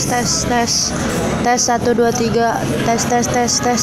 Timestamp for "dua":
1.92-2.12